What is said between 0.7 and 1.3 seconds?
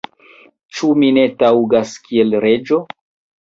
ĉu mi ne